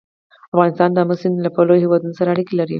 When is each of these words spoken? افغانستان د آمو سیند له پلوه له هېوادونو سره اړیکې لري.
افغانستان 0.53 0.89
د 0.91 0.97
آمو 1.03 1.15
سیند 1.21 1.37
له 1.45 1.49
پلوه 1.55 1.69
له 1.77 1.81
هېوادونو 1.83 2.17
سره 2.19 2.29
اړیکې 2.33 2.53
لري. 2.59 2.69